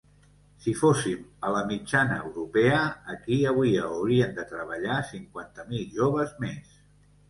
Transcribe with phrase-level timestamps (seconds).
[0.61, 1.19] Si fóssim
[1.49, 2.81] a la mitjana europea,
[3.15, 6.79] aquí avui haurien de treballar cinquanta mil joves més.